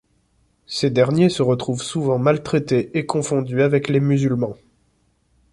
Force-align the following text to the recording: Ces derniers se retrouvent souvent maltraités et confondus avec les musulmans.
Ces 0.65 0.89
derniers 0.89 1.29
se 1.29 1.43
retrouvent 1.43 1.83
souvent 1.83 2.17
maltraités 2.17 2.97
et 2.97 3.05
confondus 3.05 3.61
avec 3.61 3.87
les 3.87 3.99
musulmans. 3.99 4.57